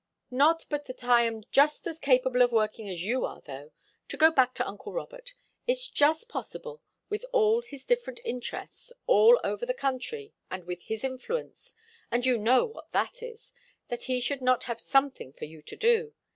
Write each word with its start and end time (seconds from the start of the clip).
Not 0.31 0.65
but 0.67 0.85
that 0.85 1.03
I'm 1.03 1.43
just 1.51 1.85
as 1.85 1.99
capable 1.99 2.41
of 2.41 2.51
working 2.51 2.89
as 2.89 3.03
you 3.03 3.23
are, 3.23 3.39
though. 3.39 3.71
To 4.07 4.17
go 4.17 4.31
back 4.31 4.55
to 4.55 4.67
uncle 4.67 4.91
Robert. 4.93 5.35
It's 5.67 5.87
just 5.87 6.23
impossible, 6.23 6.81
with 7.09 7.23
all 7.31 7.61
his 7.61 7.85
different 7.85 8.19
interests, 8.25 8.91
all 9.05 9.39
over 9.43 9.63
the 9.63 9.75
country, 9.75 10.33
and 10.49 10.63
with 10.63 10.81
his 10.81 11.03
influence 11.03 11.75
and 12.09 12.25
you 12.25 12.39
know 12.39 12.65
what 12.65 12.91
that 12.93 13.21
is 13.21 13.53
that 13.89 14.05
he 14.05 14.19
should 14.19 14.41
not 14.41 14.63
have 14.63 14.81
something 14.81 15.33
for 15.33 15.45
you 15.45 15.61
to 15.61 15.75
do. 15.75 16.15